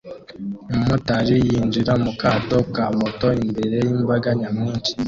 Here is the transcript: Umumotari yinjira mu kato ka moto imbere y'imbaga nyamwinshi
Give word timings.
Umumotari 0.71 1.35
yinjira 1.47 1.93
mu 2.03 2.11
kato 2.21 2.57
ka 2.75 2.85
moto 2.97 3.27
imbere 3.43 3.75
y'imbaga 3.85 4.29
nyamwinshi 4.39 4.91